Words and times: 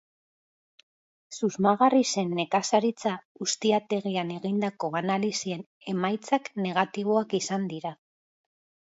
Susmagarri 1.39 2.05
zen 2.13 2.31
nekazaritza-ustiategian 2.37 4.31
egindako 4.35 4.89
analisien 5.01 5.61
emaitzak 5.93 6.49
negatiboak 6.67 7.37
izan 7.41 7.69
dira. 7.75 7.93